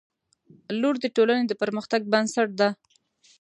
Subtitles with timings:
[0.81, 2.69] •لور د ټولنې د پرمختګ بنسټ ده.